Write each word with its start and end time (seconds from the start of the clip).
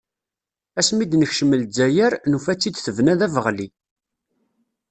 Ass 0.79 0.89
mi 0.95 1.05
d-nekcem 1.05 1.51
lezzayer, 1.59 2.13
nufa-tt-id 2.31 2.75
tebna 2.79 3.13
d 3.19 3.21
abeɣli. 3.25 3.67